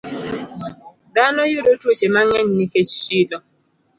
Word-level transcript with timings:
Dhano 1.13 1.41
yudo 1.51 1.71
tuoche 1.81 2.07
mang'eny 2.15 2.49
nikech 2.57 2.91
chilo. 3.03 3.37